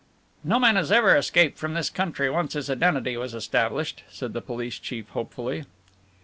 [0.43, 4.41] "No man has ever escaped from this country once his identity was established," said the
[4.41, 5.65] police chief hopefully.